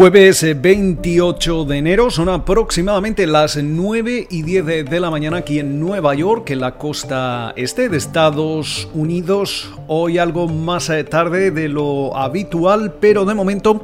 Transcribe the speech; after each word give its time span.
Jueves 0.00 0.46
28 0.62 1.62
eh, 1.62 1.66
de 1.66 1.76
enero, 1.76 2.10
son 2.10 2.30
aproximadamente 2.30 3.26
las 3.26 3.62
9 3.62 4.28
y 4.30 4.40
10 4.40 4.88
de 4.88 4.98
la 4.98 5.10
mañana 5.10 5.36
aquí 5.36 5.58
en 5.58 5.78
Nueva 5.78 6.14
York, 6.14 6.48
en 6.48 6.60
la 6.60 6.78
costa 6.78 7.52
este 7.54 7.90
de 7.90 7.98
Estados 7.98 8.88
Unidos. 8.94 9.70
Hoy 9.88 10.16
algo 10.16 10.48
más 10.48 10.88
eh, 10.88 11.04
tarde 11.04 11.50
de 11.50 11.68
lo 11.68 12.16
habitual, 12.16 12.94
pero 12.98 13.26
de 13.26 13.34
momento 13.34 13.82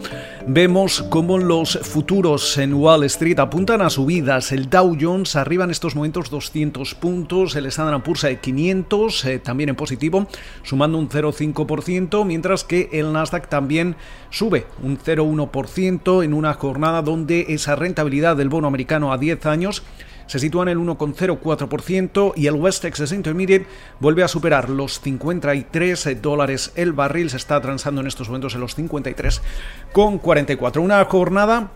vemos 0.48 1.02
como 1.02 1.38
los 1.38 1.78
futuros 1.82 2.56
en 2.58 2.74
Wall 2.74 3.04
Street 3.04 3.38
apuntan 3.40 3.82
a 3.82 3.90
subidas. 3.90 4.52
El 4.52 4.70
Dow 4.70 4.96
Jones 4.98 5.34
arriba 5.34 5.64
en 5.64 5.70
estos 5.70 5.96
momentos 5.96 6.30
200 6.30 6.94
puntos, 6.94 7.56
el 7.56 7.66
Standard 7.66 8.02
Poor's 8.02 8.26
500 8.40 9.24
eh, 9.24 9.38
también 9.40 9.70
en 9.70 9.76
positivo, 9.76 10.28
sumando 10.62 10.98
un 10.98 11.08
0,5%, 11.08 12.24
mientras 12.24 12.62
que 12.62 12.88
el 12.92 13.12
Nasdaq 13.12 13.48
también 13.48 13.96
sube 14.30 14.66
un 14.82 14.98
0,1% 14.98 16.24
en 16.24 16.32
una 16.32 16.54
jornada 16.54 17.02
donde 17.02 17.46
esa 17.48 17.74
rentabilidad 17.74 18.36
del 18.36 18.48
bono 18.48 18.68
americano 18.68 19.12
a 19.12 19.18
10 19.18 19.46
años 19.46 19.82
se 20.26 20.38
sitúa 20.38 20.62
en 20.62 20.68
el 20.68 20.78
1,04% 20.78 22.32
y 22.36 22.46
el 22.46 22.54
West 22.54 22.82
Texas 22.82 23.10
Intermediate 23.12 23.66
vuelve 24.00 24.22
a 24.22 24.28
superar 24.28 24.70
los 24.70 25.00
53 25.00 26.20
dólares 26.20 26.72
el 26.76 26.92
barril, 26.92 27.30
se 27.30 27.36
está 27.36 27.60
transando 27.60 28.00
en 28.00 28.06
estos 28.06 28.28
momentos 28.28 28.54
en 28.54 28.60
los 28.60 28.78
53,44. 28.78 30.80
Una 30.80 31.04
jornada 31.04 31.72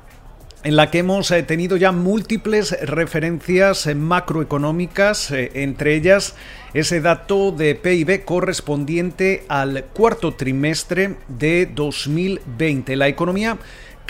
en 0.62 0.76
la 0.76 0.90
que 0.90 0.98
hemos 0.98 1.30
eh, 1.30 1.42
tenido 1.42 1.76
ya 1.76 1.92
múltiples 1.92 2.78
referencias 2.82 3.86
eh, 3.86 3.94
macroeconómicas, 3.94 5.30
eh, 5.30 5.50
entre 5.54 5.94
ellas 5.94 6.34
ese 6.74 7.00
dato 7.00 7.50
de 7.50 7.74
PIB 7.74 8.24
correspondiente 8.24 9.44
al 9.48 9.84
cuarto 9.92 10.34
trimestre 10.34 11.16
de 11.28 11.66
2020. 11.66 12.94
La 12.96 13.08
economía 13.08 13.58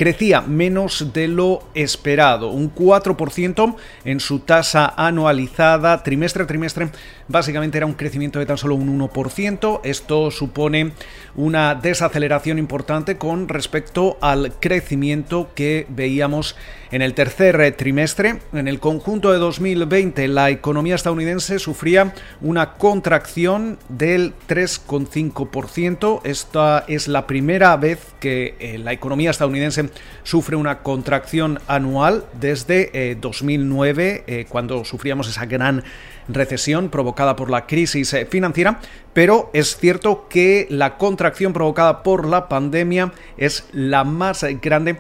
crecía 0.01 0.41
menos 0.41 1.13
de 1.13 1.29
lo 1.29 1.63
esperado, 1.75 2.49
un 2.49 2.75
4% 2.75 3.77
en 4.07 4.19
su 4.21 4.39
tasa 4.39 4.95
anualizada 4.97 6.03
trimestre 6.03 6.45
a 6.45 6.47
trimestre. 6.47 6.89
Básicamente 7.29 7.77
era 7.77 7.85
un 7.85 7.93
crecimiento 7.93 8.39
de 8.39 8.47
tan 8.47 8.57
solo 8.57 8.77
un 8.77 8.99
1%. 8.99 9.81
Esto 9.85 10.31
supone 10.31 10.93
una 11.37 11.75
desaceleración 11.75 12.59
importante 12.59 13.19
con 13.19 13.47
respecto 13.47 14.17
al 14.23 14.55
crecimiento 14.59 15.51
que 15.55 15.87
veíamos 15.91 16.57
en 16.91 17.03
el 17.03 17.13
tercer 17.13 17.77
trimestre. 17.77 18.39
En 18.55 18.69
el 18.69 18.81
conjunto 18.81 19.31
de 19.33 19.39
2020 19.39 20.29
la 20.29 20.49
economía 20.49 20.95
estadounidense 20.95 21.59
sufría 21.59 22.15
una 22.41 22.73
contracción 22.75 23.79
del 23.91 24.33
3,5%. 24.49 26.23
Esta 26.25 26.85
es 26.89 27.07
la 27.07 27.27
primera 27.27 27.77
vez 27.77 27.99
que 28.19 28.55
eh, 28.59 28.79
la 28.79 28.93
economía 28.93 29.31
estadounidense 29.31 29.90
sufre 30.23 30.57
una 30.57 30.81
contracción 30.81 31.61
anual 31.67 32.27
desde 32.39 33.17
2009, 33.21 34.09
eh, 34.09 34.25
eh, 34.27 34.47
cuando 34.49 34.85
sufríamos 34.85 35.29
esa 35.29 35.47
gran 35.47 35.85
recesión 36.29 36.91
provocada 36.91 37.35
por 37.37 37.51
la 37.51 37.67
crisis 37.67 38.13
eh, 38.15 38.27
financiera, 38.27 38.81
pero 39.13 39.51
es 39.53 39.77
cierto 39.77 40.27
que 40.29 40.67
la 40.71 40.97
contracción 40.99 41.53
provocada 41.53 42.03
por 42.03 42.27
la 42.27 42.49
pandemia 42.49 43.13
es 43.37 43.69
la 43.73 44.03
más 44.05 44.45
grande 44.63 44.97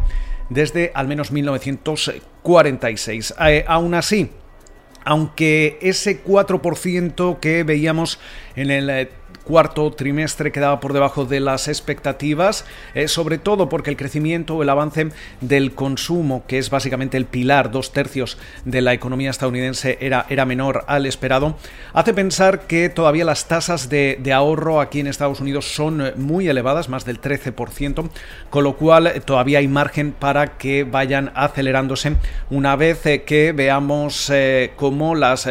desde 0.48 0.92
al 0.94 1.08
menos 1.08 1.32
1946. 1.32 3.34
aún 3.66 3.94
así, 3.94 4.30
aunque 5.04 5.78
ese 5.80 6.22
4% 6.24 7.40
que 7.40 7.64
veíamos 7.64 8.20
en 8.56 8.70
el 8.70 9.08
cuarto 9.44 9.90
trimestre 9.90 10.52
quedaba 10.52 10.78
por 10.78 10.92
debajo 10.92 11.24
de 11.24 11.40
las 11.40 11.66
expectativas, 11.66 12.64
eh, 12.94 13.08
sobre 13.08 13.38
todo 13.38 13.68
porque 13.68 13.90
el 13.90 13.96
crecimiento 13.96 14.56
o 14.56 14.62
el 14.62 14.68
avance 14.68 15.08
del 15.40 15.74
consumo, 15.74 16.44
que 16.46 16.58
es 16.58 16.70
básicamente 16.70 17.16
el 17.16 17.24
pilar, 17.24 17.70
dos 17.70 17.92
tercios 17.92 18.38
de 18.64 18.80
la 18.80 18.92
economía 18.92 19.30
estadounidense, 19.30 19.98
era, 20.00 20.26
era 20.28 20.44
menor 20.44 20.84
al 20.86 21.04
esperado, 21.04 21.56
hace 21.92 22.14
pensar 22.14 22.68
que 22.68 22.88
todavía 22.88 23.24
las 23.24 23.48
tasas 23.48 23.88
de, 23.88 24.18
ahorro 24.32 24.80
aquí 24.80 25.00
en 25.00 25.08
Estados 25.08 25.40
Unidos 25.40 25.74
son 25.74 26.00
eh, 26.00 26.12
muy 26.16 26.48
elevadas, 26.48 26.88
más 26.88 27.04
del 27.04 27.20
13%, 27.20 28.08
con 28.50 28.64
lo 28.64 28.76
cual 28.76 29.08
eh, 29.08 29.20
todavía 29.20 29.58
hay 29.58 29.66
margen 29.66 30.12
para 30.12 30.58
que 30.58 30.84
vayan 30.84 31.32
acelerándose 31.34 32.14
una 32.50 32.76
vez 32.76 33.00
que 33.00 33.52
veamos 33.52 34.32
cómo 34.76 35.14
las 35.14 35.48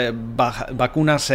vacunas 0.71 1.31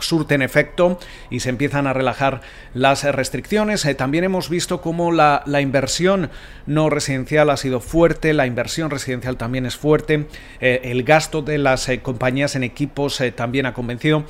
surten 0.00 0.42
efecto 0.42 0.98
y 1.30 1.40
se 1.40 1.50
empiezan 1.50 1.86
a 1.86 1.92
relajar 1.92 2.40
las 2.74 3.04
restricciones. 3.04 3.84
Eh, 3.84 3.94
también 3.94 4.24
hemos 4.24 4.48
visto 4.48 4.80
cómo 4.80 5.12
la, 5.12 5.42
inversión 5.60 6.30
no 6.66 6.90
residencial 6.90 7.50
ha 7.50 7.56
sido 7.56 7.80
fuerte, 7.80 8.32
la 8.32 8.46
inversión 8.46 8.90
residencial 8.90 9.36
también 9.36 9.66
es 9.66 9.76
fuerte, 9.76 10.26
eh, 10.60 10.80
el 10.84 11.02
gasto 11.02 11.42
de 11.42 11.58
las 11.58 11.88
eh, 11.88 12.00
compañías 12.00 12.56
en 12.56 12.62
equipos 12.62 13.22
también 13.34 13.66
ha 13.66 13.74
convencido, 13.74 14.24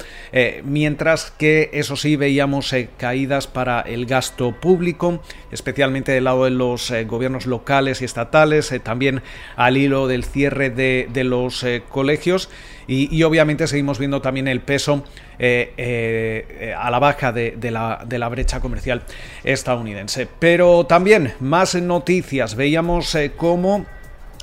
mientras 0.65 1.31
que 1.31 1.71
eso 1.73 1.97
sí 1.97 2.17
veíamos 2.17 2.75
caídas 2.97 3.47
para 3.47 3.81
el 3.81 4.07
gasto 4.07 4.53
público, 4.61 5.23
especialmente 5.51 6.13
del 6.13 6.25
lado 6.25 6.45
de 6.45 6.51
los 6.51 6.93
gobiernos 7.07 7.47
locales 7.47 8.03
y 8.03 8.05
estatales, 8.05 8.73
también 8.83 9.23
al 9.57 9.77
hilo 9.77 10.09
del 10.09 10.25
cierre 10.25 10.71
de, 10.71 11.09
de 11.13 11.25
los 11.25 11.65
colegios 11.89 12.49
y, 12.93 13.23
obviamente 13.23 13.69
seguimos 13.69 14.01
viendo 14.01 14.21
también 14.21 14.49
el 14.49 14.63
peso 14.63 15.05
eh, 15.39 15.73
eh, 15.77 16.75
a 16.77 16.91
la 16.91 16.99
baja 16.99 17.31
de, 17.31 17.57
la, 17.71 18.05
de, 18.05 18.19
la, 18.19 18.29
brecha 18.29 18.59
comercial 18.59 19.03
estadounidense. 19.45 20.27
Pero 20.41 20.87
también 20.87 21.35
más 21.39 21.77
noticias. 21.77 22.57
Veíamos 22.57 23.15
eh, 23.15 23.31
cómo 23.37 23.87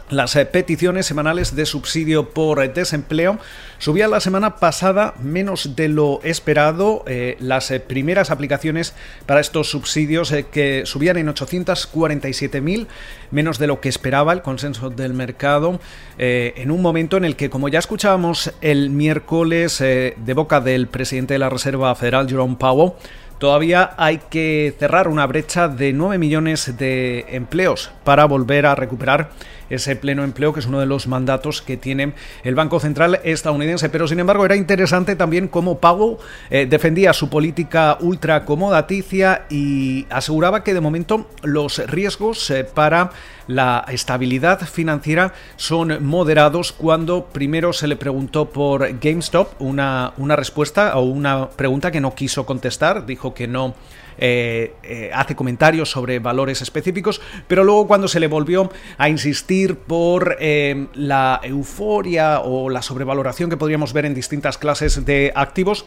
las 0.09 0.35
eh, 0.35 0.45
peticiones 0.45 1.05
semanales 1.05 1.55
de 1.55 1.65
subsidio 1.65 2.29
por 2.29 2.63
eh, 2.63 2.69
desempleo 2.69 3.39
subían 3.77 4.11
la 4.11 4.21
semana 4.21 4.55
pasada 4.55 5.13
menos 5.21 5.75
de 5.75 5.89
lo 5.89 6.21
esperado. 6.23 7.03
Eh, 7.07 7.35
las 7.39 7.71
primeras 7.87 8.31
aplicaciones 8.31 8.93
para 9.25 9.41
estos 9.41 9.69
subsidios 9.69 10.33
que 10.51 10.83
subían 10.85 11.17
en 11.17 11.27
847.000, 11.27 12.87
menos 13.31 13.59
de 13.59 13.67
lo 13.67 13.81
que 13.81 13.89
esperaba 13.89 14.33
el 14.33 14.41
consenso 14.41 14.89
del 14.89 15.13
mercado, 15.13 15.79
en 16.17 16.71
un 16.71 16.81
momento 16.81 17.17
en 17.17 17.25
el 17.25 17.35
que, 17.35 17.49
como 17.49 17.69
ya 17.69 17.79
escuchábamos 17.79 18.51
el 18.61 18.89
miércoles 18.89 19.79
de 19.79 20.33
boca 20.33 20.59
del 20.59 20.87
presidente 20.87 21.35
de 21.35 21.39
la 21.39 21.49
Reserva 21.49 21.93
Federal, 21.95 22.27
Jerome 22.27 22.55
Powell, 22.55 22.93
Todavía 23.39 23.91
hay 23.97 24.19
que 24.29 24.73
cerrar 24.79 25.07
una 25.07 25.27
brecha 25.27 25.67
de 25.67 25.93
9 25.93 26.17
millones 26.17 26.77
de 26.77 27.25
empleos 27.29 27.91
para 28.03 28.25
volver 28.25 28.65
a 28.65 28.73
recuperar 28.73 29.29
ese 29.69 29.95
pleno 29.95 30.23
empleo, 30.23 30.53
que 30.53 30.59
es 30.59 30.65
uno 30.65 30.79
de 30.79 30.85
los 30.85 31.07
mandatos 31.07 31.61
que 31.61 31.77
tiene 31.77 32.13
el 32.43 32.55
Banco 32.55 32.79
Central 32.79 33.19
estadounidense. 33.23 33.89
Pero 33.89 34.07
sin 34.07 34.19
embargo 34.19 34.45
era 34.45 34.55
interesante 34.55 35.15
también 35.15 35.47
cómo 35.47 35.79
Powell 35.79 36.17
eh, 36.49 36.65
defendía 36.65 37.13
su 37.13 37.29
política 37.29 37.97
ultra 37.99 38.37
acomodaticia 38.37 39.45
y 39.49 40.05
aseguraba 40.09 40.63
que 40.63 40.73
de 40.73 40.81
momento 40.81 41.27
los 41.43 41.79
riesgos 41.87 42.49
eh, 42.49 42.63
para 42.63 43.11
la 43.47 43.85
estabilidad 43.87 44.59
financiera 44.67 45.33
son 45.55 46.05
moderados 46.05 46.73
cuando 46.73 47.25
primero 47.27 47.71
se 47.71 47.87
le 47.87 47.95
preguntó 47.95 48.49
por 48.49 48.99
GameStop 48.99 49.53
una, 49.59 50.13
una 50.17 50.35
respuesta 50.35 50.97
o 50.97 51.03
una 51.03 51.49
pregunta 51.49 51.89
que 51.89 52.01
no 52.01 52.13
quiso 52.13 52.45
contestar, 52.45 53.05
dijo 53.05 53.26
que 53.33 53.47
no 53.47 53.75
eh, 54.19 54.73
eh, 54.81 55.11
hace 55.13 55.35
comentarios 55.35 55.91
sobre 55.91 56.17
valores 56.17 56.63
específicos, 56.63 57.21
pero 57.47 57.63
luego 57.63 57.87
cuando 57.87 58.07
se 58.07 58.19
le 58.19 58.27
volvió 58.27 58.71
a 58.97 59.09
insistir 59.09 59.77
por 59.77 60.37
eh, 60.39 60.87
la 60.95 61.39
euforia 61.43 62.39
o 62.39 62.69
la 62.69 62.81
sobrevaloración 62.81 63.49
que 63.49 63.57
podríamos 63.57 63.93
ver 63.93 64.05
en 64.05 64.15
distintas 64.15 64.57
clases 64.57 65.05
de 65.05 65.31
activos, 65.35 65.85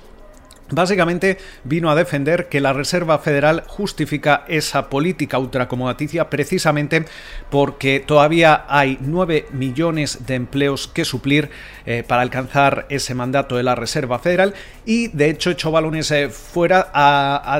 Básicamente 0.70 1.38
vino 1.64 1.90
a 1.90 1.96
defender 1.96 2.48
que 2.48 2.60
la 2.60 2.72
Reserva 2.72 3.18
Federal 3.18 3.64
justifica 3.66 4.44
esa 4.46 4.88
política 4.88 5.38
ultracomodaticia 5.38 6.30
precisamente 6.30 7.04
porque 7.50 8.00
todavía 8.00 8.64
hay 8.68 8.98
9 9.00 9.46
millones 9.52 10.26
de 10.26 10.36
empleos 10.36 10.86
que 10.86 11.04
suplir 11.04 11.50
eh, 11.86 12.04
para 12.06 12.22
alcanzar 12.22 12.86
ese 12.88 13.14
mandato 13.14 13.56
de 13.56 13.64
la 13.64 13.74
Reserva 13.74 14.20
Federal. 14.20 14.54
Y 14.84 15.08
de 15.08 15.30
hecho 15.30 15.50
echó 15.50 15.72
balones 15.72 16.10
eh, 16.12 16.28
fuera 16.28 16.90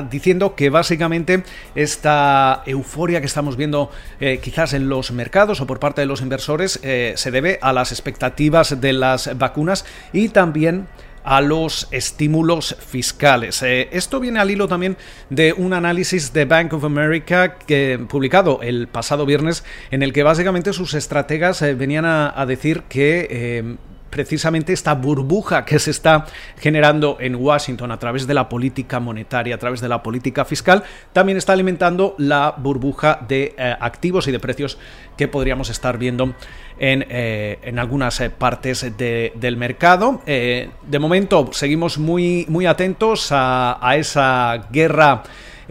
diciendo 0.09 0.55
que 0.55 0.69
básicamente 0.69 1.43
esta 1.75 2.63
euforia 2.65 3.19
que 3.19 3.25
estamos 3.25 3.57
viendo 3.57 3.91
eh, 4.19 4.39
quizás 4.41 4.73
en 4.73 4.87
los 4.87 5.11
mercados 5.11 5.59
o 5.59 5.67
por 5.67 5.79
parte 5.79 6.01
de 6.01 6.07
los 6.07 6.21
inversores 6.21 6.79
se 6.81 7.31
debe 7.31 7.59
a 7.61 7.73
las 7.73 7.91
expectativas 7.91 8.79
de 8.79 8.93
las 8.93 9.37
vacunas 9.37 9.85
y 10.13 10.29
también 10.29 10.87
a 11.23 11.41
los 11.41 11.87
estímulos 11.91 12.75
fiscales. 12.79 13.61
Eh, 13.63 13.89
esto 13.91 14.19
viene 14.19 14.39
al 14.39 14.51
hilo 14.51 14.67
también 14.67 14.97
de 15.29 15.53
un 15.53 15.73
análisis 15.73 16.33
de 16.33 16.45
Bank 16.45 16.73
of 16.73 16.83
America 16.83 17.55
que 17.55 17.99
publicado 18.09 18.61
el 18.61 18.87
pasado 18.87 19.25
viernes 19.25 19.63
en 19.91 20.03
el 20.03 20.13
que 20.13 20.23
básicamente 20.23 20.73
sus 20.73 20.93
estrategas 20.93 21.61
eh, 21.61 21.73
venían 21.75 22.05
a, 22.05 22.45
decir 22.45 22.83
que 22.89 23.27
eh, 23.29 23.75
precisamente 24.11 24.73
esta 24.73 24.93
burbuja 24.93 25.65
que 25.65 25.79
se 25.79 25.89
está 25.89 26.25
generando 26.59 27.17
en 27.19 27.35
Washington 27.35 27.91
a 27.91 27.97
través 27.97 28.27
de 28.27 28.35
la 28.35 28.47
política 28.49 28.99
monetaria, 28.99 29.55
a 29.55 29.57
través 29.57 29.81
de 29.81 29.89
la 29.89 30.03
política 30.03 30.45
fiscal, 30.45 30.83
también 31.13 31.37
está 31.37 31.53
alimentando 31.53 32.13
la 32.19 32.53
burbuja 32.55 33.19
de 33.27 33.55
eh, 33.57 33.75
activos 33.79 34.27
y 34.27 34.31
de 34.31 34.39
precios 34.39 34.77
que 35.17 35.27
podríamos 35.27 35.69
estar 35.69 35.97
viendo 35.97 36.35
en, 36.77 37.05
eh, 37.09 37.73
algunas 37.77 38.19
eh, 38.19 38.29
partes 38.29 38.85
del 38.97 39.57
mercado. 39.57 40.21
de 40.25 40.99
momento 40.99 41.49
seguimos 41.53 41.97
muy, 41.97 42.45
muy 42.49 42.65
atentos 42.65 43.29
a, 43.31 43.95
esa 43.95 44.67
guerra. 44.71 45.23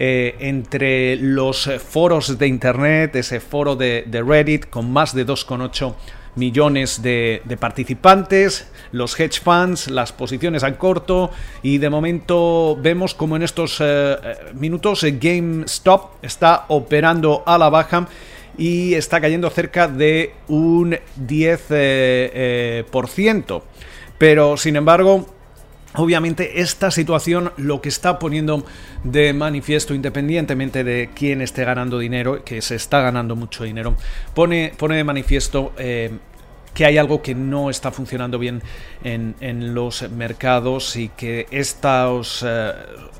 entre 0.02 1.16
los 1.16 1.68
foros 1.78 2.38
de 2.38 2.46
Internet, 2.46 3.16
ese 3.16 3.38
foro 3.38 3.76
de, 3.76 4.04
de 4.06 4.22
Reddit 4.22 4.70
con 4.70 4.90
más 4.90 5.14
de 5.14 5.26
2,8 5.26 5.94
millones 6.36 7.02
de, 7.02 7.42
participantes, 7.58 8.70
los 8.92 9.18
hedge 9.18 9.40
funds, 9.40 9.90
las 9.90 10.12
posiciones 10.12 10.62
a 10.64 10.76
corto 10.78 11.30
y 11.62 11.78
de 11.78 11.88
momento 11.90 12.78
vemos 12.80 13.14
como 13.14 13.36
en 13.36 13.42
estos 13.42 13.80
eh, 13.80 13.84
eh, 13.84 14.18
minutos 14.54 15.04
eh, 15.04 15.18
GameStop 15.20 16.22
está 16.22 16.64
operando 16.68 17.42
a 17.46 17.58
la 17.58 17.68
baja 17.68 18.08
y 18.56 18.94
está 18.94 19.20
cayendo 19.20 19.50
cerca 19.50 19.88
de 19.88 20.32
un 20.48 20.96
10%. 21.18 23.62
Pero 24.18 24.56
sin 24.56 24.76
embargo, 24.76 25.26
Obviamente 25.94 26.60
esta 26.60 26.90
situación 26.90 27.52
lo 27.56 27.80
que 27.80 27.88
está 27.88 28.18
poniendo 28.18 28.64
de 29.02 29.32
manifiesto, 29.32 29.92
independientemente 29.92 30.84
de 30.84 31.10
quién 31.14 31.40
esté 31.40 31.64
ganando 31.64 31.98
dinero, 31.98 32.44
que 32.44 32.62
se 32.62 32.76
está 32.76 33.00
ganando 33.00 33.34
mucho 33.34 33.64
dinero, 33.64 33.96
pone, 34.34 34.72
pone 34.76 34.96
de 34.96 35.04
manifiesto 35.04 35.72
que 36.74 36.84
hay 36.84 36.98
algo 36.98 37.22
que 37.22 37.34
no 37.34 37.70
está 37.70 37.90
funcionando 37.90 38.38
bien 38.38 38.62
en, 39.02 39.74
los 39.74 40.08
mercados 40.10 40.96
y 40.96 41.08
que 41.08 41.46
estas 41.50 42.44
eh, 42.46 42.72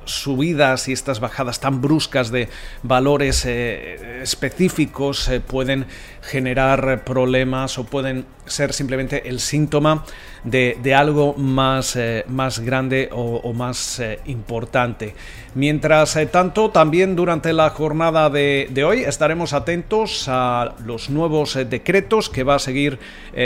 subidas 0.05 0.88
y 0.88 0.93
estas 0.93 1.20
bajadas 1.20 1.61
tan 1.61 1.81
bruscas 1.81 2.31
de 2.31 2.49
valores 2.82 3.44
eh, 3.47 4.23
específicos 4.23 5.29
eh, 5.29 5.41
pueden 5.41 5.87
generar 6.23 7.05
problemas 7.05 7.79
o 7.79 7.85
pueden 7.85 8.26
ser 8.47 8.73
simplemente 8.73 9.29
el 9.29 9.41
síntoma 9.41 10.05
de, 10.44 10.94
algo 10.94 11.35
más, 11.35 11.99
más 12.26 12.58
grande 12.61 13.08
o, 13.12 13.53
más 13.53 14.03
importante. 14.25 15.14
Mientras 15.55 16.19
tanto, 16.32 16.70
también 16.70 17.14
durante 17.14 17.53
la 17.53 17.70
jornada 17.70 18.29
de, 18.29 18.69
de, 18.70 18.85
hoy 18.85 19.00
estaremos 19.00 19.53
atentos 19.53 20.26
a 20.29 20.75
los 20.85 21.11
nuevos 21.11 21.55
decretos 21.69 22.29
que 22.29 22.43
va 22.43 22.56
a 22.56 22.58
seguir 22.58 22.99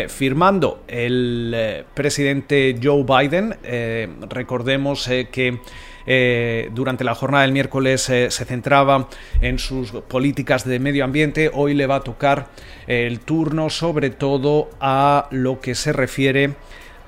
firmando 0.09 0.83
el 0.89 1.85
presidente 1.95 2.77
Joe 2.83 3.05
Biden. 3.05 3.57
Eh, 3.63 4.09
recordemos 4.29 5.07
eh, 5.09 5.29
que 5.31 5.61
eh, 6.07 6.69
durante 6.73 7.05
la 7.05 7.15
jornada 7.15 7.43
del 7.43 7.53
miércoles 7.53 8.03
se 8.03 8.31
centraba 8.31 9.09
en 9.41 9.59
sus 9.59 9.93
políticas 9.93 10.65
de 10.65 10.79
medio 10.79 11.05
ambiente. 11.05 11.51
Hoy 11.53 11.75
le 11.75 11.87
va 11.87 11.97
a 11.97 12.01
tocar 12.01 12.49
el 12.87 13.21
turno 13.21 13.71
sobre 13.71 14.11
todo 14.11 14.71
a 14.81 15.29
lo 15.31 15.61
que 15.61 15.75
se 15.75 15.93
refiere 15.93 16.55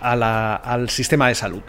al 0.00 0.88
sistema 0.88 1.28
de 1.28 1.34
salud. 1.34 1.62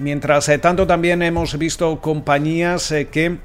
mientras 0.00 0.50
tanto 0.60 0.86
también 0.86 1.22
hemos 1.22 1.56
visto 1.56 2.00
compañías 2.00 2.92
que 3.12 3.36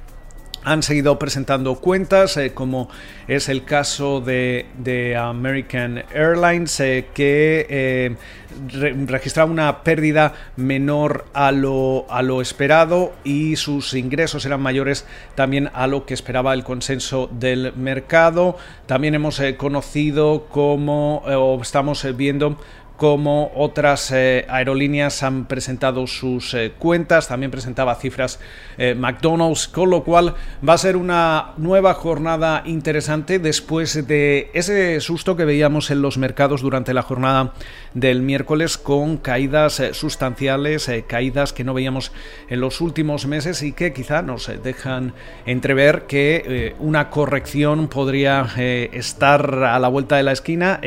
han 0.63 0.83
seguido 0.83 1.17
presentando 1.17 1.75
cuentas, 1.75 2.37
eh, 2.37 2.53
como 2.53 2.89
es 3.27 3.49
el 3.49 3.63
caso 3.63 4.21
de, 4.21 4.65
American 5.19 6.03
Airlines, 6.13 6.79
eh, 6.79 7.07
que 7.13 7.65
eh, 7.69 8.15
registraba 9.07 9.49
una 9.49 9.83
pérdida 9.83 10.33
menor 10.57 11.25
a 11.33 11.51
lo, 11.51 12.05
a 12.09 12.21
lo 12.21 12.41
esperado 12.41 13.13
y 13.23 13.55
sus 13.55 13.93
ingresos 13.93 14.45
eran 14.45 14.61
mayores 14.61 15.05
también 15.35 15.69
a 15.73 15.87
lo 15.87 16.05
que 16.05 16.13
esperaba 16.13 16.53
el 16.53 16.63
consenso 16.63 17.29
del 17.31 17.73
mercado. 17.75 18.57
También 18.85 19.15
hemos 19.15 19.41
conocido 19.57 20.47
cómo, 20.49 21.23
o 21.25 21.61
estamos 21.61 22.05
viendo 22.15 22.57
como 23.01 23.51
otras 23.55 24.11
eh, 24.11 24.45
aerolíneas 24.47 25.23
han 25.23 25.45
presentado 25.45 26.05
sus 26.05 26.53
eh, 26.53 26.73
cuentas, 26.77 27.27
también 27.27 27.49
presentaba 27.49 27.95
cifras 27.95 28.39
eh, 28.77 28.93
McDonald's, 28.93 29.67
con 29.67 29.89
lo 29.89 30.03
cual 30.03 30.35
va 30.67 30.73
a 30.73 30.77
ser 30.77 30.95
una 30.97 31.53
nueva 31.57 31.95
jornada 31.95 32.61
interesante 32.63 33.39
después 33.39 34.05
de 34.05 34.51
ese 34.53 35.01
susto 35.01 35.35
que 35.35 35.45
veíamos 35.45 35.89
en 35.89 36.03
los 36.03 36.19
mercados 36.19 36.61
durante 36.61 36.93
la 36.93 37.01
jornada 37.01 37.55
del 37.95 38.21
miércoles 38.21 38.77
con 38.77 39.17
caídas 39.17 39.81
sustanciales, 39.93 40.87
caídas 41.07 41.53
que 41.53 41.63
no 41.63 41.73
veíamos 41.73 42.11
en 42.49 42.61
los 42.61 42.81
últimos 42.81 43.25
meses 43.25 43.63
y 43.63 43.71
que 43.71 43.93
quizá 43.93 44.21
nos 44.21 44.51
dejan 44.61 45.15
entrever 45.47 46.03
que 46.05 46.75
una 46.77 47.09
corrección 47.09 47.87
podría 47.87 48.47
estar 48.55 49.63
a 49.63 49.79
la 49.79 49.87
vuelta 49.87 50.17
de 50.17 50.23
la 50.23 50.33
esquina, 50.33 50.79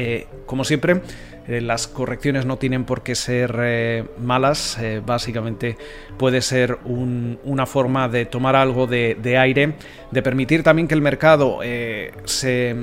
como 0.47 0.65
siempre 0.65 1.03
eh, 1.47 1.61
las 1.61 1.87
correcciones 1.87 2.47
no 2.47 2.57
tienen 2.57 2.85
por 2.85 3.03
qué 3.03 3.15
ser 3.15 3.55
eh, 3.61 4.05
malas, 4.19 4.79
eh, 4.81 5.03
básicamente 5.05 5.77
puede 6.19 6.41
ser 6.41 6.79
una 6.85 7.67
forma 7.67 8.09
de 8.09 8.25
tomar 8.25 8.57
algo 8.57 8.87
de, 8.87 9.37
aire, 9.39 9.75
de 10.11 10.23
permitir 10.23 10.63
también 10.63 10.89
que 10.89 10.95
el 10.95 11.03
mercado 11.03 11.61
se 12.25 12.77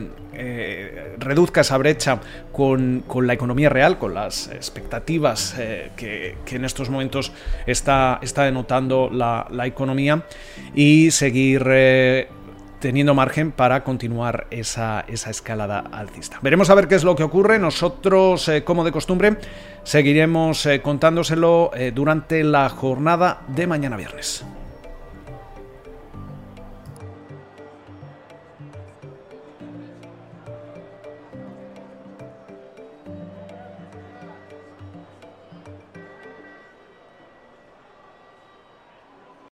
reduzca 1.17 1.61
esa 1.61 1.77
brecha 1.77 2.19
con, 2.51 3.03
la 3.21 3.33
economía 3.33 3.69
real, 3.69 3.97
con 3.97 4.13
las 4.13 4.49
expectativas 4.49 5.55
que, 5.95 6.35
en 6.51 6.65
estos 6.65 6.89
momentos 6.89 7.31
está, 7.65 8.19
está 8.21 8.43
denotando 8.43 9.09
la, 9.11 9.47
la 9.49 9.65
economía 9.65 10.23
y 10.75 11.11
seguir 11.11 11.63
teniendo 12.81 13.13
margen 13.13 13.53
para 13.53 13.85
continuar 13.85 14.47
esa, 14.51 15.05
esa 15.07 15.29
escalada 15.29 15.79
alcista. 15.79 16.39
Veremos 16.41 16.69
a 16.69 16.75
ver 16.75 16.89
qué 16.89 16.95
es 16.95 17.05
lo 17.05 17.15
que 17.15 17.23
ocurre. 17.23 17.59
Nosotros, 17.59 18.49
eh, 18.49 18.65
como 18.65 18.83
de 18.83 18.91
costumbre, 18.91 19.37
seguiremos 19.83 20.65
eh, 20.65 20.81
contándoselo 20.81 21.71
eh, 21.73 21.93
durante 21.95 22.43
la 22.43 22.67
jornada 22.67 23.41
de 23.47 23.67
mañana 23.67 23.95
viernes. 23.95 24.43